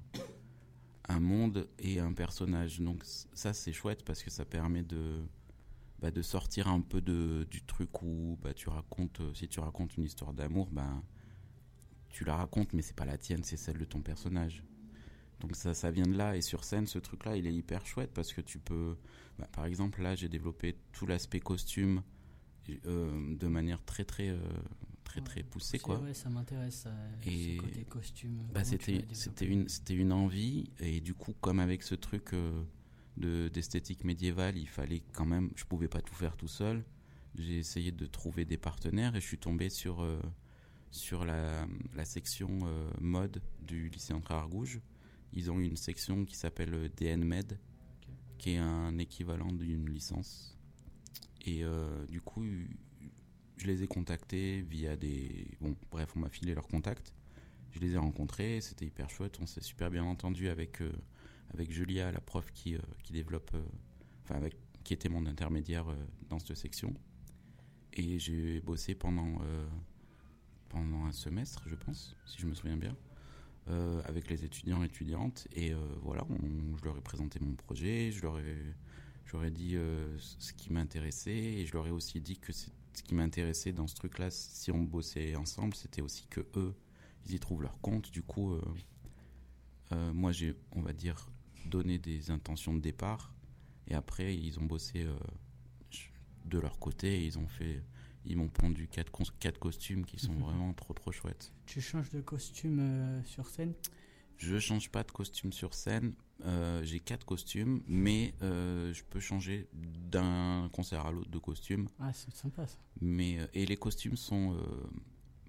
un 1.08 1.20
monde 1.20 1.68
et 1.78 2.00
un 2.00 2.12
personnage. 2.12 2.80
Donc 2.80 3.02
ça 3.04 3.52
c'est 3.52 3.72
chouette 3.72 4.04
parce 4.04 4.22
que 4.22 4.30
ça 4.30 4.44
permet 4.44 4.82
de 4.82 5.22
bah, 6.00 6.10
de 6.10 6.22
sortir 6.22 6.68
un 6.68 6.80
peu 6.80 7.00
de, 7.00 7.46
du 7.50 7.62
truc 7.62 8.02
où 8.02 8.38
bah, 8.42 8.52
tu 8.52 8.68
racontes 8.68 9.20
euh, 9.20 9.32
si 9.34 9.48
tu 9.48 9.60
racontes 9.60 9.96
une 9.96 10.04
histoire 10.04 10.34
d'amour 10.34 10.68
bah, 10.70 11.02
tu 12.10 12.24
la 12.24 12.36
racontes 12.36 12.72
mais 12.72 12.82
c'est 12.82 12.96
pas 12.96 13.04
la 13.04 13.16
tienne 13.16 13.42
c'est 13.42 13.56
celle 13.56 13.78
de 13.78 13.84
ton 13.84 14.00
personnage. 14.00 14.64
Donc 15.44 15.56
ça 15.56 15.74
ça 15.74 15.90
vient 15.90 16.06
de 16.06 16.16
là 16.16 16.36
et 16.36 16.40
sur 16.40 16.64
scène 16.64 16.86
ce 16.86 16.98
truc 16.98 17.26
là 17.26 17.36
il 17.36 17.46
est 17.46 17.52
hyper 17.52 17.84
chouette 17.84 18.10
parce 18.14 18.32
que 18.32 18.40
tu 18.40 18.58
peux 18.58 18.96
bah, 19.38 19.46
par 19.52 19.66
exemple 19.66 20.00
là 20.00 20.14
j'ai 20.14 20.30
développé 20.30 20.74
tout 20.92 21.04
l'aspect 21.04 21.40
costume 21.40 22.02
euh, 22.86 23.36
de 23.36 23.46
manière 23.46 23.84
très 23.84 24.06
très 24.06 24.30
euh, 24.30 24.38
très 25.04 25.20
très 25.20 25.42
poussé 25.42 25.78
quoi. 25.78 25.98
Ouais, 26.00 26.14
ça 26.14 26.30
m'intéresse 26.30 26.86
et 27.26 27.58
côté 27.58 27.84
costume. 27.84 28.38
Bah 28.54 28.64
c'était 28.64 29.04
c'était 29.12 29.44
une 29.44 29.68
c'était 29.68 29.92
une 29.92 30.12
envie 30.12 30.70
et 30.80 31.02
du 31.02 31.12
coup 31.12 31.34
comme 31.42 31.60
avec 31.60 31.82
ce 31.82 31.94
truc 31.94 32.32
euh, 32.32 32.64
de 33.18 33.48
d'esthétique 33.48 34.02
médiévale, 34.04 34.56
il 34.56 34.66
fallait 34.66 35.02
quand 35.12 35.26
même 35.26 35.50
je 35.56 35.64
pouvais 35.66 35.88
pas 35.88 36.00
tout 36.00 36.14
faire 36.14 36.38
tout 36.38 36.48
seul. 36.48 36.86
J'ai 37.36 37.58
essayé 37.58 37.92
de 37.92 38.06
trouver 38.06 38.46
des 38.46 38.56
partenaires 38.56 39.14
et 39.14 39.20
je 39.20 39.26
suis 39.26 39.38
tombé 39.38 39.68
sur 39.68 40.08
sur 40.90 41.26
la, 41.26 41.66
la 41.94 42.04
section 42.06 42.60
mode 42.98 43.42
du 43.60 43.90
lycée 43.90 44.14
André 44.14 44.32
Argouges. 44.32 44.80
Ils 45.34 45.50
ont 45.50 45.58
une 45.58 45.76
section 45.76 46.24
qui 46.24 46.36
s'appelle 46.36 46.90
DNMed, 46.96 47.58
qui 48.38 48.52
est 48.52 48.58
un 48.58 48.96
équivalent 48.98 49.52
d'une 49.52 49.88
licence. 49.90 50.56
Et 51.44 51.64
euh, 51.64 52.06
du 52.06 52.20
coup, 52.20 52.44
je 53.56 53.66
les 53.66 53.82
ai 53.82 53.86
contactés 53.86 54.62
via 54.62 54.96
des. 54.96 55.48
Bon, 55.60 55.76
bref, 55.90 56.12
on 56.16 56.20
m'a 56.20 56.28
filé 56.28 56.54
leurs 56.54 56.68
contacts. 56.68 57.12
Je 57.72 57.80
les 57.80 57.94
ai 57.94 57.98
rencontrés, 57.98 58.60
c'était 58.60 58.86
hyper 58.86 59.10
chouette. 59.10 59.38
On 59.40 59.46
s'est 59.46 59.60
super 59.60 59.90
bien 59.90 60.04
entendu 60.04 60.48
avec, 60.48 60.80
euh, 60.80 60.92
avec 61.52 61.70
Julia, 61.72 62.12
la 62.12 62.20
prof 62.20 62.50
qui, 62.52 62.76
qui 63.02 63.12
développe. 63.12 63.50
Enfin, 64.22 64.36
avec, 64.36 64.56
qui 64.84 64.94
était 64.94 65.08
mon 65.08 65.26
intermédiaire 65.26 65.86
dans 66.28 66.38
cette 66.38 66.56
section. 66.56 66.94
Et 67.92 68.18
j'ai 68.18 68.60
bossé 68.60 68.94
pendant 68.94 69.38
pendant 70.74 71.04
un 71.04 71.12
semestre, 71.12 71.62
je 71.68 71.76
pense, 71.76 72.16
si 72.26 72.38
je 72.38 72.46
me 72.46 72.54
souviens 72.54 72.76
bien, 72.76 72.96
euh, 73.68 74.02
avec 74.04 74.28
les 74.28 74.44
étudiants 74.44 74.82
et 74.82 74.86
étudiantes. 74.86 75.48
Et 75.52 75.72
euh, 75.72 75.78
voilà, 76.02 76.26
je 76.76 76.84
leur 76.84 76.98
ai 76.98 77.00
présenté 77.00 77.40
mon 77.40 77.54
projet, 77.54 78.10
je 78.12 78.20
leur 78.20 78.38
ai, 78.38 78.56
j'aurais 79.24 79.50
dit 79.50 79.76
euh, 79.76 80.18
ce 80.18 80.52
qui 80.52 80.70
m'intéressait, 80.70 81.32
et 81.32 81.64
je 81.64 81.72
leur 81.72 81.86
ai 81.86 81.90
aussi 81.90 82.20
dit 82.20 82.36
que 82.36 82.52
ce 82.52 82.68
qui 83.02 83.14
m'intéressait 83.14 83.72
dans 83.72 83.86
ce 83.86 83.94
truc-là, 83.94 84.30
si 84.30 84.70
on 84.70 84.82
bossait 84.82 85.34
ensemble, 85.36 85.74
c'était 85.74 86.02
aussi 86.02 86.26
que 86.26 86.40
eux, 86.56 86.74
ils 87.26 87.34
y 87.34 87.40
trouvent 87.40 87.62
leur 87.62 87.80
compte. 87.80 88.10
Du 88.10 88.22
coup, 88.22 88.54
moi, 89.90 90.30
j'ai, 90.30 90.54
on 90.72 90.82
va 90.82 90.92
dire, 90.92 91.30
donné 91.66 91.98
des 91.98 92.30
intentions 92.30 92.74
de 92.74 92.80
départ, 92.80 93.32
et 93.88 93.94
après, 93.94 94.36
ils 94.36 94.58
ont 94.58 94.64
bossé 94.64 95.06
de 96.44 96.58
leur 96.58 96.78
côté, 96.78 97.24
ils 97.24 97.38
ont 97.38 97.48
fait 97.48 97.82
ils 98.26 98.36
m'ont 98.36 98.48
pondu 98.48 98.88
quatre, 98.88 99.12
quatre 99.38 99.58
costumes 99.58 100.04
qui 100.04 100.18
sont 100.18 100.32
vraiment 100.38 100.72
trop 100.72 100.94
trop 100.94 101.12
chouettes. 101.12 101.52
Tu 101.66 101.80
changes 101.80 102.10
de 102.10 102.20
costume 102.20 102.78
euh, 102.80 103.24
sur 103.24 103.48
scène? 103.48 103.74
Je 104.36 104.58
change 104.58 104.90
pas 104.90 105.04
de 105.04 105.12
costume 105.12 105.52
sur 105.52 105.74
scène. 105.74 106.14
Euh, 106.44 106.82
j'ai 106.82 106.98
quatre 106.98 107.24
costumes, 107.24 107.82
mais 107.86 108.34
euh, 108.42 108.92
je 108.92 109.04
peux 109.04 109.20
changer 109.20 109.68
d'un 109.72 110.68
concert 110.72 111.06
à 111.06 111.12
l'autre 111.12 111.30
de 111.30 111.38
costume. 111.38 111.88
Ah, 112.00 112.12
c'est 112.12 112.34
sympa 112.34 112.66
ça. 112.66 112.76
Mais, 113.00 113.38
et 113.54 113.64
les 113.64 113.76
costumes 113.76 114.16
sont. 114.16 114.56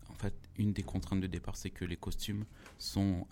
en 0.10 0.14
fait, 0.14 0.36
une 0.58 0.72
des 0.72 0.84
contraintes 0.84 1.22
de 1.22 1.28
départ, 1.28 1.58
c'est 1.58 1.72
que 1.72 1.84
les 1.84 1.98
costumes 1.98 2.46
sont. 2.78 3.26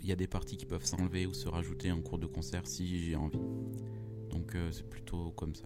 Il 0.00 0.06
y 0.06 0.12
a 0.12 0.16
des 0.16 0.28
parties 0.28 0.56
qui 0.56 0.66
peuvent 0.66 0.84
s'enlever 0.84 1.26
ou 1.26 1.34
se 1.34 1.48
rajouter 1.48 1.90
en 1.90 2.00
cours 2.00 2.18
de 2.18 2.26
concert 2.26 2.68
si 2.68 3.02
j'ai 3.02 3.16
envie. 3.16 3.40
Donc 4.30 4.56
c'est 4.70 4.88
plutôt 4.88 5.32
comme 5.32 5.56
ça. 5.56 5.64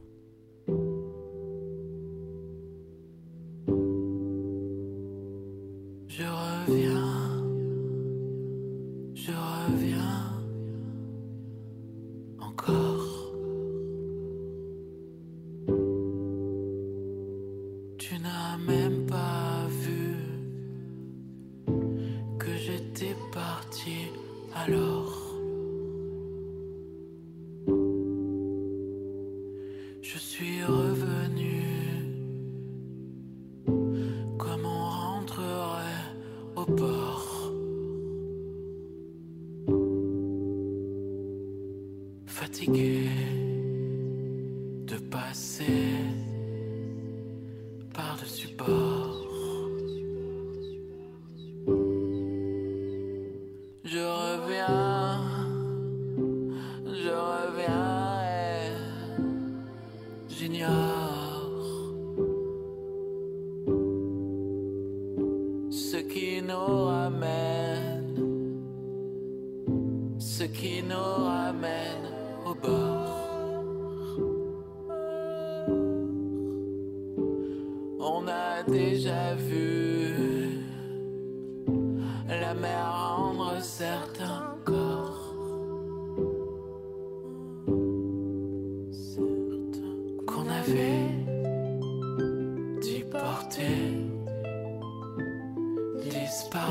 fatigué. 42.47 43.36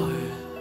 follow. 0.06 0.55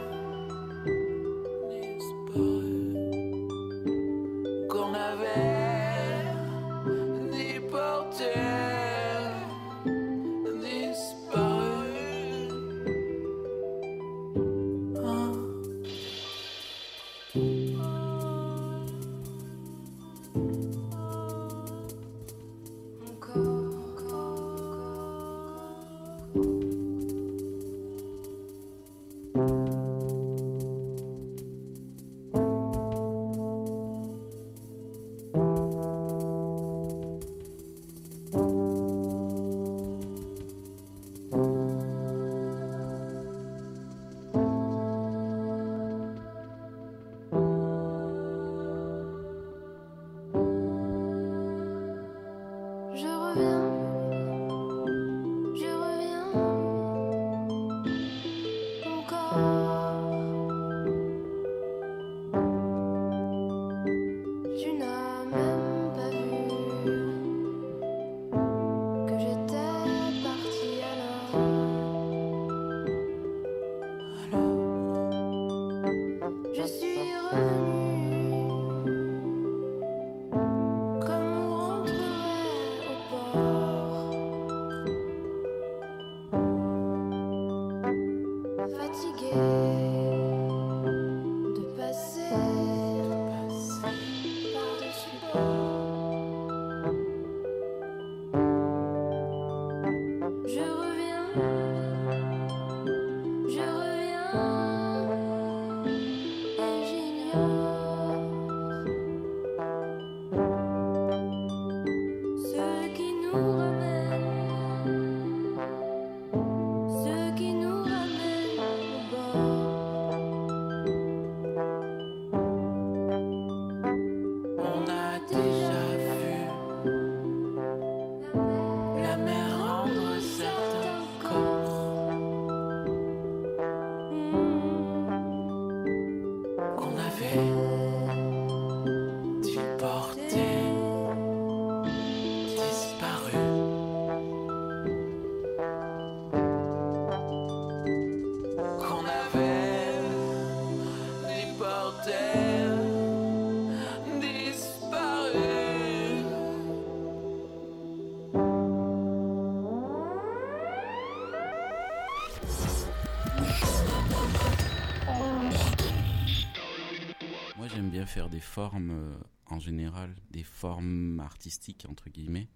Faire 168.07 168.29
des 168.29 168.41
formes 168.41 168.91
euh, 168.91 169.19
en 169.47 169.59
général, 169.59 170.15
des 170.31 170.43
formes 170.45 171.21
artistiques 171.21 171.87
entre 171.89 172.09
guillemets. 172.11 172.49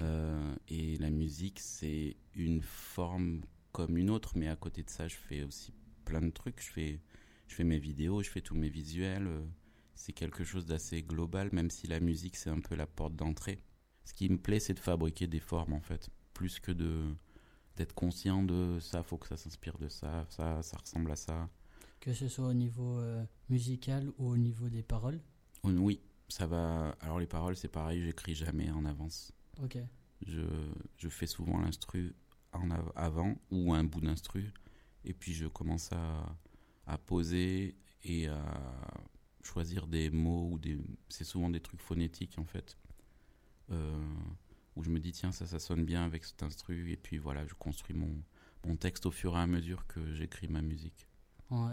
Euh, 0.00 0.54
et 0.68 0.96
la 0.96 1.10
musique, 1.10 1.60
c'est 1.60 2.16
une 2.34 2.62
forme 2.62 3.42
comme 3.72 3.96
une 3.96 4.10
autre, 4.10 4.32
mais 4.36 4.48
à 4.48 4.56
côté 4.56 4.82
de 4.82 4.90
ça, 4.90 5.08
je 5.08 5.16
fais 5.16 5.42
aussi 5.44 5.72
plein 6.04 6.20
de 6.20 6.30
trucs. 6.30 6.60
Je 6.62 6.70
fais, 6.70 7.00
je 7.48 7.54
fais 7.54 7.64
mes 7.64 7.78
vidéos, 7.78 8.22
je 8.22 8.30
fais 8.30 8.40
tous 8.40 8.54
mes 8.54 8.68
visuels. 8.70 9.26
euh, 9.26 9.42
c'est 9.94 10.12
quelque 10.14 10.44
chose 10.44 10.64
d'assez 10.64 11.02
global, 11.02 11.50
même 11.52 11.70
si 11.70 11.86
la 11.86 12.00
musique, 12.00 12.36
c'est 12.36 12.48
un 12.48 12.60
peu 12.60 12.74
la 12.74 12.86
porte 12.86 13.14
d'entrée. 13.16 13.62
Ce 14.04 14.14
qui 14.14 14.30
me 14.30 14.38
plaît, 14.38 14.58
c'est 14.58 14.72
de 14.72 14.78
fabriquer 14.80 15.26
des 15.26 15.40
formes, 15.40 15.74
en 15.74 15.80
fait, 15.80 16.08
plus 16.32 16.58
que 16.58 16.72
d'être 17.76 17.94
conscient 17.94 18.42
de 18.42 18.78
ça, 18.80 19.02
faut 19.02 19.18
que 19.18 19.28
ça 19.28 19.36
s'inspire 19.36 19.76
de 19.76 19.88
ça, 19.88 20.24
ça, 20.30 20.62
ça 20.62 20.78
ressemble 20.78 21.10
à 21.10 21.16
ça. 21.16 21.50
Que 22.00 22.12
ce 22.14 22.28
soit 22.28 22.46
au 22.48 22.54
niveau 22.54 22.98
euh, 22.98 23.24
musical 23.50 24.08
ou 24.18 24.28
au 24.30 24.36
niveau 24.36 24.68
des 24.68 24.82
paroles 24.82 25.20
Oui, 25.64 26.00
ça 26.28 26.46
va. 26.46 26.96
Alors 27.00 27.18
les 27.20 27.26
paroles, 27.26 27.56
c'est 27.56 27.68
pareil, 27.68 28.02
j'écris 28.02 28.34
jamais 28.34 28.70
en 28.70 28.84
avance. 28.86 29.32
Ok. 29.62 29.78
Je, 30.26 30.42
je 30.96 31.08
fais 31.08 31.26
souvent 31.26 31.58
l'instru 31.60 32.14
en 32.52 32.70
av- 32.70 32.92
avant 32.96 33.36
ou 33.50 33.74
un 33.74 33.84
bout 33.84 34.00
d'instru, 34.00 34.52
et 35.04 35.12
puis 35.12 35.32
je 35.34 35.46
commence 35.46 35.92
à, 35.92 36.36
à 36.86 36.98
poser 36.98 37.76
et 38.04 38.28
à 38.28 38.90
choisir 39.42 39.86
des 39.86 40.10
mots 40.10 40.48
ou 40.52 40.58
des. 40.58 40.78
C'est 41.08 41.24
souvent 41.24 41.50
des 41.50 41.60
trucs 41.60 41.80
phonétiques 41.80 42.38
en 42.38 42.44
fait, 42.44 42.76
euh, 43.70 43.94
où 44.76 44.82
je 44.82 44.90
me 44.90 44.98
dis 45.00 45.12
tiens 45.12 45.32
ça 45.32 45.46
ça 45.46 45.58
sonne 45.58 45.84
bien 45.84 46.04
avec 46.04 46.24
cet 46.24 46.42
instru, 46.42 46.90
et 46.92 46.96
puis 46.96 47.18
voilà 47.18 47.46
je 47.46 47.54
construis 47.54 47.94
mon 47.96 48.10
mon 48.66 48.76
texte 48.76 49.06
au 49.06 49.10
fur 49.10 49.36
et 49.36 49.40
à 49.40 49.46
mesure 49.46 49.86
que 49.86 50.12
j'écris 50.14 50.48
ma 50.48 50.60
musique. 50.62 51.06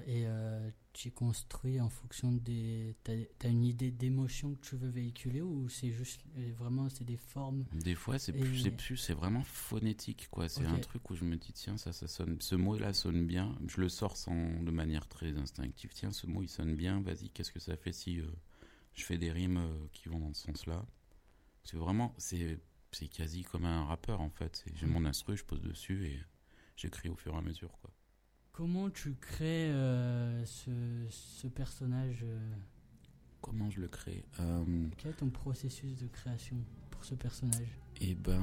Et 0.08 0.24
euh, 0.26 0.72
tu 0.94 1.12
construis 1.12 1.80
en 1.80 1.90
fonction 1.90 2.32
des. 2.32 2.96
T'as 3.04 3.13
as 3.44 3.48
une 3.48 3.63
idée 3.63 3.92
d'émotion 3.92 4.56
que 4.56 4.62
tu 4.68 4.76
veux 4.76 4.90
véhiculer 4.90 5.42
ou 5.44 5.70
c'est 5.70 5.92
juste 5.92 6.22
euh, 6.38 6.52
vraiment 6.58 6.90
c'est 6.90 7.04
des 7.04 7.18
formes 7.18 7.66
Des 7.74 7.94
fois, 7.94 8.18
c'est 8.18 8.36
Et- 8.36 8.40
plus, 8.40 8.72
plus, 8.72 8.98
c'est 8.98 9.13
vraiment 9.13 9.44
phonétique, 9.44 10.30
quoi. 10.32 10.50
C'est 10.50 10.66
un 10.66 10.80
truc 10.80 11.10
où 11.12 11.16
je 11.16 11.24
me 11.26 11.36
dis, 11.38 11.54
tiens, 11.54 11.78
ça, 11.78 11.94
ça 11.94 12.08
sonne, 12.08 12.38
ce 12.42 12.56
mot-là 12.56 12.92
sonne 12.94 13.28
bien. 13.28 13.56
Je 13.68 13.80
le 13.82 13.90
sors 13.90 14.18
sans, 14.18 14.34
de 14.63 14.72
manière 14.72 15.08
très 15.08 15.38
instinctive. 15.38 15.92
Tiens, 15.94 16.12
ce 16.12 16.26
mot, 16.26 16.42
il 16.42 16.50
sonne 16.50 16.76
bien. 16.76 17.00
Vas-y, 17.02 17.30
qu'est-ce 17.30 17.52
que 17.52 17.60
ça 17.60 17.78
fait 17.78 17.94
si 17.94 18.20
euh, 18.20 18.26
je 18.96 19.04
fais 19.04 19.20
des 19.20 19.32
rimes 19.32 19.58
euh, 19.58 19.88
qui 19.94 20.10
vont 20.10 20.20
dans 20.20 20.34
ce 20.34 20.44
sens-là? 20.48 20.86
C'est 21.63 21.78
vraiment, 21.78 22.16
c'est, 22.18 22.60
c'est 22.92 23.10
quasi 23.10 23.44
comme 23.44 23.66
un 23.66 23.86
rappeur, 23.86 24.22
en 24.22 24.30
fait. 24.32 24.66
J'ai 24.74 24.88
Mm. 24.88 24.92
mon 24.92 25.06
instru, 25.06 25.38
je 25.38 25.44
pose 25.44 25.62
dessus 25.62 26.08
et 26.08 26.20
j'écris 26.76 27.10
au 27.10 27.16
fur 27.16 27.36
et 27.36 27.38
à 27.38 27.42
mesure, 27.42 27.78
quoi. 27.82 27.92
Comment 28.58 28.89
tu 28.89 29.13
crées 29.22 29.70
euh, 29.70 30.43
ce, 30.43 30.72
ce 31.12 31.46
personnage 31.46 32.24
euh, 32.24 32.56
Comment 33.39 33.70
je 33.70 33.80
le 33.80 33.88
crée? 33.88 34.26
Euh, 34.39 34.65
Quel 34.98 35.12
est 35.12 35.13
ton 35.13 35.30
processus 35.30 35.96
de 35.96 36.08
création 36.08 36.58
pour 36.89 37.06
ce 37.06 37.13
personnage? 37.13 37.67
Et 38.02 38.15
ben, 38.15 38.41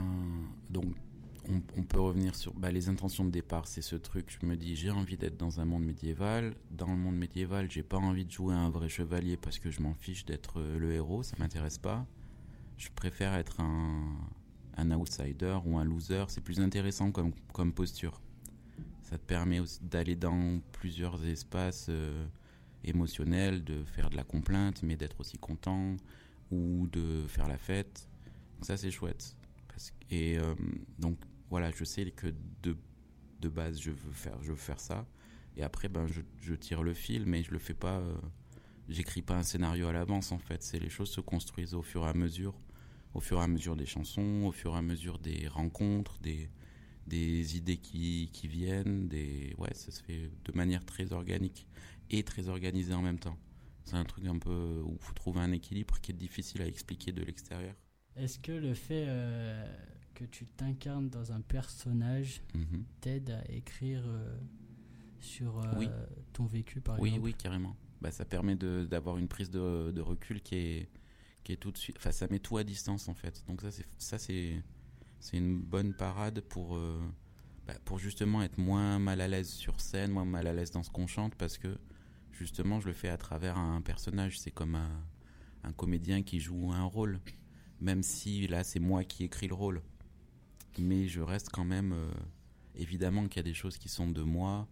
donc, 0.70 0.94
on, 1.48 1.60
on 1.76 1.82
peut 1.82 1.98
revenir 1.98 2.36
sur 2.36 2.54
bah, 2.54 2.70
les 2.70 2.88
intentions 2.88 3.24
de 3.24 3.30
départ. 3.30 3.66
C'est 3.66 3.82
ce 3.82 3.96
truc, 3.96 4.38
je 4.40 4.46
me 4.46 4.56
dis, 4.56 4.76
j'ai 4.76 4.92
envie 4.92 5.16
d'être 5.16 5.36
dans 5.36 5.58
un 5.58 5.64
monde 5.64 5.82
médiéval. 5.82 6.54
Dans 6.70 6.86
le 6.92 6.96
monde 6.96 7.16
médiéval, 7.16 7.68
j'ai 7.68 7.82
pas 7.82 7.98
envie 7.98 8.24
de 8.24 8.30
jouer 8.30 8.54
un 8.54 8.70
vrai 8.70 8.88
chevalier 8.88 9.36
parce 9.36 9.58
que 9.58 9.72
je 9.72 9.80
m'en 9.80 9.94
fiche 9.94 10.24
d'être 10.24 10.62
le 10.62 10.92
héros, 10.92 11.24
ça 11.24 11.34
m'intéresse 11.40 11.78
pas. 11.78 12.06
Je 12.76 12.88
préfère 12.94 13.34
être 13.34 13.58
un, 13.58 14.16
un 14.76 14.92
outsider 14.92 15.58
ou 15.64 15.76
un 15.76 15.84
loser. 15.84 16.26
C'est 16.28 16.40
plus 16.40 16.60
intéressant 16.60 17.10
comme, 17.10 17.32
comme 17.52 17.72
posture. 17.72 18.20
Ça 19.14 19.18
te 19.18 19.26
permet 19.26 19.60
d'aller 19.80 20.16
dans 20.16 20.60
plusieurs 20.72 21.24
espaces 21.24 21.86
euh, 21.88 22.26
émotionnels, 22.82 23.62
de 23.62 23.84
faire 23.84 24.10
de 24.10 24.16
la 24.16 24.24
complainte, 24.24 24.82
mais 24.82 24.96
d'être 24.96 25.20
aussi 25.20 25.38
content 25.38 25.96
ou 26.50 26.88
de 26.90 27.22
faire 27.28 27.46
la 27.46 27.56
fête. 27.56 28.08
Donc 28.56 28.64
ça, 28.66 28.76
c'est 28.76 28.90
chouette. 28.90 29.36
Et 30.10 30.36
euh, 30.36 30.56
donc, 30.98 31.16
voilà, 31.48 31.70
je 31.70 31.84
sais 31.84 32.10
que 32.10 32.26
de, 32.64 32.76
de 33.38 33.48
base, 33.48 33.80
je 33.80 33.92
veux, 33.92 34.10
faire, 34.10 34.36
je 34.42 34.50
veux 34.50 34.56
faire 34.56 34.80
ça. 34.80 35.06
Et 35.56 35.62
après, 35.62 35.88
ben, 35.88 36.08
je, 36.08 36.20
je 36.40 36.54
tire 36.56 36.82
le 36.82 36.92
fil, 36.92 37.24
mais 37.24 37.44
je 37.44 37.52
le 37.52 37.60
fais 37.60 37.72
pas. 37.72 37.98
euh, 38.00 38.16
J'écris 38.88 39.22
pas 39.22 39.36
un 39.36 39.44
scénario 39.44 39.86
à 39.86 39.92
l'avance, 39.92 40.32
en 40.32 40.38
fait. 40.38 40.60
C'est 40.64 40.80
les 40.80 40.90
choses 40.90 41.10
se 41.10 41.20
construisent 41.20 41.74
au 41.74 41.82
fur 41.82 42.04
et 42.04 42.08
à 42.08 42.14
mesure. 42.14 42.58
Au 43.14 43.20
fur 43.20 43.38
et 43.38 43.44
à 43.44 43.46
mesure 43.46 43.76
des 43.76 43.86
chansons, 43.86 44.42
au 44.44 44.50
fur 44.50 44.74
et 44.74 44.78
à 44.78 44.82
mesure 44.82 45.20
des 45.20 45.46
rencontres, 45.46 46.18
des, 46.18 46.50
des 47.06 47.56
idées 47.56 47.76
qui, 47.78 48.30
qui 48.32 48.48
viennent. 48.48 49.08
Des... 49.08 49.54
Ouais, 49.58 49.72
ça 49.74 49.90
se 49.92 50.02
fait 50.02 50.30
de 50.44 50.52
manière 50.54 50.84
très 50.84 51.12
organique 51.12 51.66
et 52.10 52.22
très 52.22 52.48
organisée 52.48 52.94
en 52.94 53.02
même 53.02 53.18
temps. 53.18 53.36
C'est 53.84 53.96
un 53.96 54.04
truc 54.04 54.24
un 54.26 54.38
peu 54.38 54.80
où 54.84 54.92
il 54.98 55.04
faut 55.04 55.12
trouver 55.14 55.40
un 55.40 55.52
équilibre 55.52 56.00
qui 56.00 56.12
est 56.12 56.14
difficile 56.14 56.62
à 56.62 56.66
expliquer 56.66 57.12
de 57.12 57.22
l'extérieur. 57.22 57.74
Est-ce 58.16 58.38
que 58.38 58.52
le 58.52 58.72
fait 58.74 59.04
euh, 59.08 59.66
que 60.14 60.24
tu 60.24 60.46
t'incarnes 60.46 61.10
dans 61.10 61.32
un 61.32 61.40
personnage 61.40 62.40
Mhm. 62.54 62.84
t'aide 63.00 63.30
à 63.30 63.50
écrire 63.52 64.02
euh, 64.06 64.38
sur 65.20 65.58
euh, 65.58 65.72
Oui. 65.76 65.88
ton 66.32 66.46
vécu 66.46 66.80
par 66.80 66.98
Oui, 67.00 67.10
exemple? 67.10 67.24
oui, 67.26 67.34
carrément. 67.34 67.76
Bah, 68.00 68.10
ça 68.10 68.24
permet 68.24 68.54
d'avoir 68.56 69.18
une 69.18 69.28
prise 69.28 69.50
de, 69.50 69.90
de 69.90 70.00
recul 70.00 70.40
qui 70.42 70.54
est, 70.56 70.88
qui 71.42 71.52
est 71.52 71.56
tout 71.56 71.70
de 71.72 71.78
suite. 71.78 71.96
Enfin, 71.98 72.12
ça 72.12 72.26
met 72.30 72.38
tout 72.38 72.56
à 72.58 72.64
distance 72.64 73.08
en 73.08 73.14
fait. 73.14 73.42
Donc 73.48 73.60
ça, 73.62 73.70
c'est 73.70 73.86
ça, 73.98 74.18
c'est 74.18 74.62
c'est 75.20 75.36
une 75.38 75.60
bonne 75.60 75.94
parade 75.94 76.40
pour 76.40 76.76
euh, 76.76 77.00
bah, 77.66 77.74
pour 77.84 77.98
justement 77.98 78.42
être 78.42 78.58
moins 78.58 78.98
mal 78.98 79.20
à 79.20 79.28
l'aise 79.28 79.48
sur 79.50 79.80
scène, 79.80 80.10
moins 80.12 80.24
mal 80.24 80.46
à 80.46 80.52
l'aise 80.52 80.70
dans 80.70 80.82
ce 80.82 80.90
qu'on 80.90 81.06
chante, 81.06 81.34
parce 81.34 81.58
que 81.58 81.78
justement, 82.32 82.80
je 82.80 82.88
le 82.88 82.92
fais 82.92 83.08
à 83.08 83.16
travers 83.16 83.56
un 83.58 83.80
personnage. 83.80 84.38
C'est 84.38 84.50
comme 84.50 84.74
un, 84.74 85.02
un 85.62 85.72
comédien 85.72 86.22
qui 86.22 86.40
joue 86.40 86.72
un 86.72 86.84
rôle, 86.84 87.20
même 87.80 88.02
si 88.02 88.46
là, 88.48 88.64
c'est 88.64 88.80
moi 88.80 89.04
qui 89.04 89.24
écris 89.24 89.48
le 89.48 89.54
rôle. 89.54 89.82
Mais 90.78 91.06
je 91.08 91.20
reste 91.20 91.48
quand 91.50 91.64
même. 91.64 91.92
euh, 91.92 92.10
évidemment 92.76 93.28
qu'il 93.28 93.36
y 93.36 93.40
a 93.40 93.44
des 93.44 93.54
choses 93.54 93.78
qui 93.78 93.88
sont 93.88 94.10
de 94.10 94.22
moi, 94.22 94.66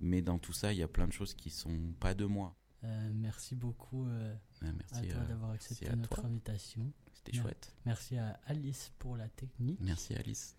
mais 0.00 0.20
dans 0.20 0.38
tout 0.38 0.52
ça, 0.52 0.72
il 0.72 0.78
y 0.78 0.82
a 0.82 0.88
plein 0.88 1.06
de 1.06 1.12
choses 1.12 1.32
qui 1.34 1.48
sont 1.50 1.92
pas 2.00 2.12
de 2.14 2.24
moi. 2.24 2.56
Euh, 2.84 3.10
merci 3.14 3.54
beaucoup 3.54 4.04
euh, 4.06 4.34
Ah, 4.62 4.66
à 4.66 4.72
merci, 4.72 5.08
toi 5.08 5.20
euh, 5.22 5.26
d'avoir 5.28 5.50
accepté 5.52 5.88
à 5.88 5.94
notre 5.96 6.16
toi. 6.16 6.26
invitation. 6.26 6.92
C'était 7.26 7.38
chouette. 7.38 7.72
Merci 7.84 8.16
à 8.18 8.38
Alice 8.46 8.92
pour 8.98 9.16
la 9.16 9.28
technique. 9.28 9.78
Merci 9.80 10.14
Alice. 10.14 10.54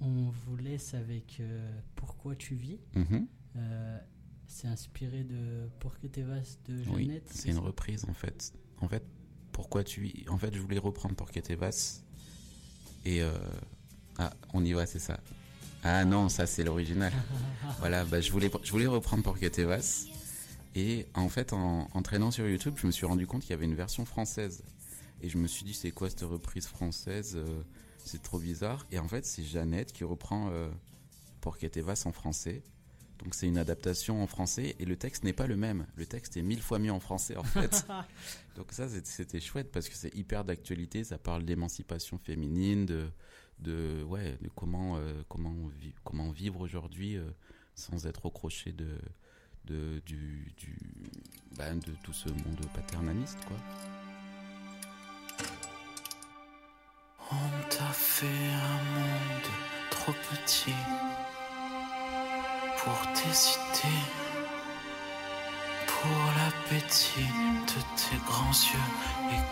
On 0.00 0.30
vous 0.30 0.56
laisse 0.56 0.94
avec 0.94 1.38
euh, 1.40 1.70
Pourquoi 1.96 2.36
tu 2.36 2.54
vis? 2.54 2.78
Mhm. 2.94 3.26
Euh, 3.56 3.98
c'est 4.46 4.68
inspiré 4.68 5.24
de 5.24 5.68
Pour 5.80 5.98
que 5.98 6.06
tes 6.06 6.22
de 6.22 6.82
Oui, 6.90 7.04
Jeannette. 7.06 7.28
c'est 7.30 7.50
une 7.50 7.58
reprise 7.58 8.04
en 8.08 8.14
fait. 8.14 8.52
En 8.80 8.88
fait, 8.88 9.04
pourquoi 9.52 9.84
tu 9.84 10.24
En 10.28 10.38
fait, 10.38 10.54
je 10.54 10.60
voulais 10.60 10.78
reprendre 10.78 11.14
Porquete 11.14 11.50
Vas 11.52 12.02
et 13.04 13.22
euh, 13.22 13.32
ah, 14.18 14.32
on 14.54 14.64
y 14.64 14.72
va, 14.72 14.86
c'est 14.86 14.98
ça. 14.98 15.20
Ah 15.82 16.04
non, 16.04 16.28
ça 16.28 16.46
c'est 16.46 16.64
l'original. 16.64 17.12
voilà, 17.78 18.04
bah, 18.04 18.20
je 18.20 18.30
voulais 18.32 18.50
je 18.62 18.70
voulais 18.70 18.86
reprendre 18.86 19.22
Porquete 19.22 19.60
Vas 19.60 20.04
et 20.74 21.06
en 21.14 21.28
fait, 21.28 21.52
en, 21.52 21.88
en 21.92 22.02
traînant 22.02 22.30
sur 22.30 22.46
YouTube, 22.48 22.74
je 22.76 22.86
me 22.86 22.92
suis 22.92 23.06
rendu 23.06 23.26
compte 23.26 23.42
qu'il 23.42 23.50
y 23.50 23.54
avait 23.54 23.64
une 23.64 23.74
version 23.74 24.04
française 24.04 24.62
et 25.22 25.28
je 25.28 25.38
me 25.38 25.46
suis 25.46 25.64
dit 25.64 25.74
c'est 25.74 25.90
quoi 25.90 26.08
cette 26.10 26.22
reprise 26.22 26.66
française 26.66 27.34
euh, 27.36 27.62
C'est 28.04 28.22
trop 28.22 28.38
bizarre. 28.38 28.86
Et 28.90 28.98
en 28.98 29.08
fait, 29.08 29.24
c'est 29.26 29.42
Jeannette 29.44 29.92
qui 29.92 30.04
reprend 30.04 30.50
euh, 30.50 30.70
Porquete 31.40 31.78
Vas 31.78 32.02
en 32.06 32.12
français. 32.12 32.62
Donc 33.24 33.34
c'est 33.34 33.48
une 33.48 33.58
adaptation 33.58 34.22
en 34.22 34.28
français 34.28 34.76
et 34.78 34.84
le 34.84 34.94
texte 34.96 35.24
n'est 35.24 35.32
pas 35.32 35.48
le 35.48 35.56
même. 35.56 35.86
Le 35.96 36.06
texte 36.06 36.36
est 36.36 36.42
mille 36.42 36.62
fois 36.62 36.78
mieux 36.78 36.92
en 36.92 37.00
français 37.00 37.36
en 37.36 37.42
fait. 37.42 37.84
Donc 38.56 38.70
ça 38.72 38.88
c'était 39.04 39.40
chouette 39.40 39.72
parce 39.72 39.88
que 39.88 39.96
c'est 39.96 40.14
hyper 40.14 40.44
d'actualité. 40.44 41.02
Ça 41.02 41.18
parle 41.18 41.44
d'émancipation 41.44 42.16
féminine, 42.18 42.86
de, 42.86 43.10
de 43.58 44.04
ouais, 44.04 44.38
de 44.40 44.48
comment 44.54 44.98
euh, 44.98 45.20
comment 45.28 45.52
vi- 45.80 45.94
comment 46.04 46.30
vivre 46.30 46.60
aujourd'hui 46.60 47.16
euh, 47.16 47.28
sans 47.74 48.06
être 48.06 48.26
au 48.26 48.30
crochet 48.30 48.70
de 48.70 48.96
de 49.64 50.00
du, 50.06 50.52
du 50.56 50.78
bah, 51.56 51.74
de 51.74 51.92
tout 52.04 52.12
ce 52.12 52.28
monde 52.28 52.64
paternaliste 52.72 53.38
quoi. 53.48 53.56
On 57.30 57.68
t'a 57.68 57.92
fait 57.92 58.26
un 58.26 58.80
monde 58.98 59.50
trop 59.90 60.12
petit 60.12 60.74
pour 62.78 62.98
idées, 63.12 64.06
pour 65.86 66.18
l'appétit 66.36 67.30
de 67.66 67.80
tes 67.96 68.16
grands 68.26 68.58
yeux 68.72 68.88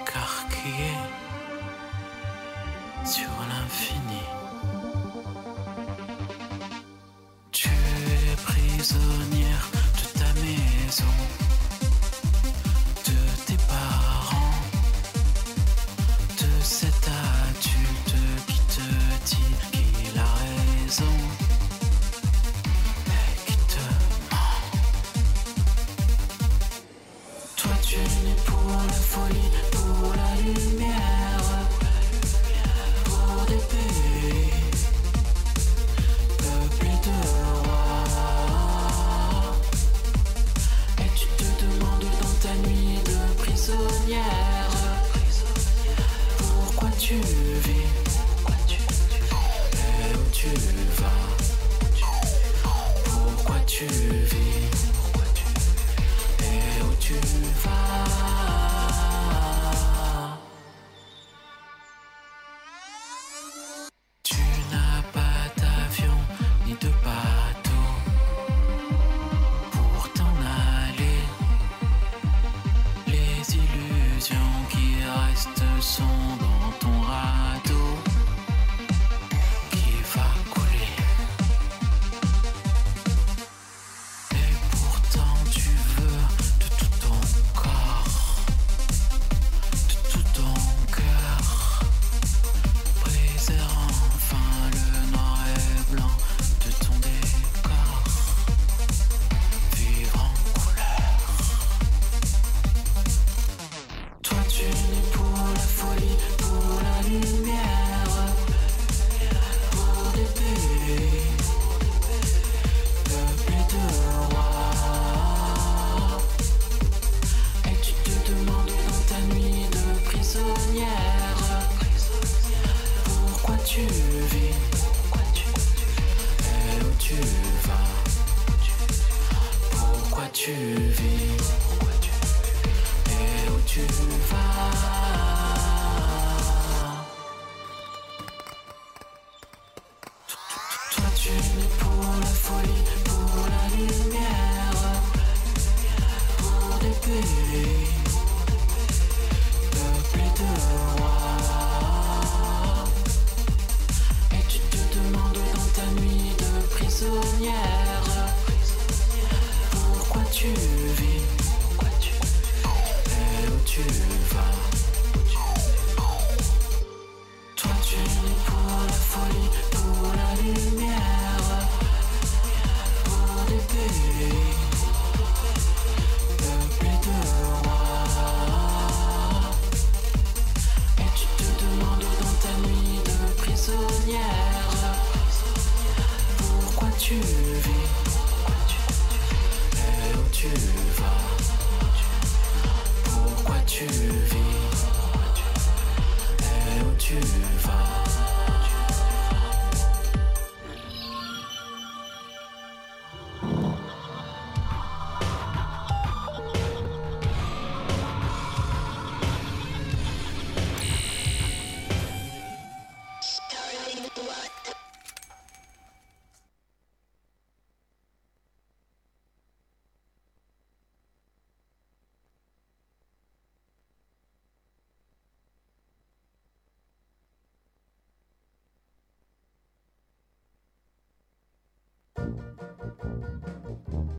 écarquillés 0.03 1.03
sur 3.05 3.31
l'infini. 3.51 4.23
Tu 7.53 7.69
es 7.69 8.37
prisonnière 8.37 9.76